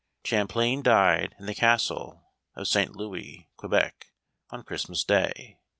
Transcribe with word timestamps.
Champlain 0.23 0.81
died 0.81 1.35
in 1.37 1.45
the 1.45 1.53
Castle 1.53 2.23
of 2.55 2.67
St. 2.67 2.95
Louis, 2.95 3.47
Que 3.59 3.69
bec, 3.69 4.07
on 4.49 4.63
Christmas 4.63 5.03
Day. 5.03 5.59